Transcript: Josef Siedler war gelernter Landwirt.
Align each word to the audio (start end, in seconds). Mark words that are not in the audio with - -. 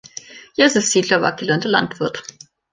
Josef 0.57 0.83
Siedler 0.83 1.21
war 1.21 1.35
gelernter 1.35 1.69
Landwirt. 1.69 2.23